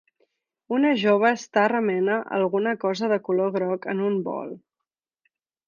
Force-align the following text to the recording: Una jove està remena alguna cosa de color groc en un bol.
Una 0.77 0.93
jove 1.01 1.31
està 1.39 1.65
remena 1.73 2.17
alguna 2.39 2.75
cosa 2.87 3.13
de 3.13 3.21
color 3.29 3.55
groc 3.59 3.89
en 3.95 4.05
un 4.09 4.19
bol. 4.33 4.59